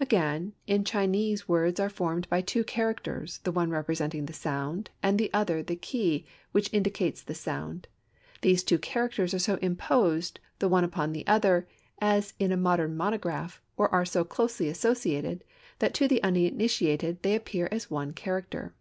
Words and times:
Again, 0.00 0.54
in 0.66 0.82
Chinese 0.82 1.46
words 1.46 1.78
formed 1.92 2.26
by 2.30 2.40
two 2.40 2.64
characters, 2.64 3.40
the 3.44 3.52
one 3.52 3.68
representing 3.68 4.24
the 4.24 4.32
sound, 4.32 4.88
and 5.02 5.18
the 5.18 5.30
other 5.34 5.62
the 5.62 5.76
key 5.76 6.24
which 6.52 6.72
indicates 6.72 7.22
the 7.22 7.34
sound, 7.34 7.86
these 8.40 8.64
two 8.64 8.78
characters 8.78 9.34
are 9.34 9.38
so 9.38 9.56
imposed, 9.56 10.40
the 10.58 10.70
one 10.70 10.84
upon 10.84 11.12
the 11.12 11.26
other, 11.26 11.68
as 11.98 12.32
in 12.38 12.50
a 12.50 12.56
modern 12.56 12.96
monogram, 12.96 13.50
or 13.76 13.90
are 13.92 14.06
so 14.06 14.24
closely 14.24 14.70
associated, 14.70 15.44
that 15.80 15.92
to 15.92 16.08
the 16.08 16.22
uninitiated 16.22 17.22
they 17.22 17.34
appear 17.34 17.68
as 17.70 17.90
one 17.90 18.14
character. 18.14 18.72